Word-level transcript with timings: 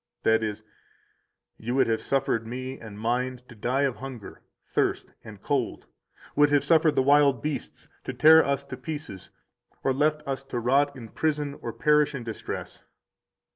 That 0.23 0.41
is: 0.41 0.63
You 1.59 1.75
would 1.75 1.85
have 1.85 2.01
suffered 2.01 2.47
Me 2.47 2.79
and 2.79 2.97
Mine 2.99 3.39
to 3.47 3.53
die 3.53 3.83
of 3.83 3.97
hunger, 3.97 4.41
thirst, 4.65 5.13
and 5.23 5.43
cold, 5.43 5.85
would 6.35 6.49
have 6.49 6.63
suffered 6.63 6.95
the 6.95 7.03
wild 7.03 7.43
beasts 7.43 7.87
to 8.05 8.11
tear 8.15 8.43
us 8.43 8.63
to 8.63 8.77
pieces, 8.77 9.29
or 9.83 9.93
left 9.93 10.23
us 10.27 10.43
to 10.45 10.59
rot 10.59 10.95
in 10.95 11.09
prison 11.09 11.53
or 11.61 11.71
perish 11.71 12.15
in 12.15 12.23
distress. 12.23 12.81